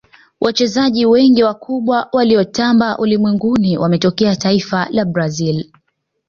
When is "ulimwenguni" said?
2.97-3.77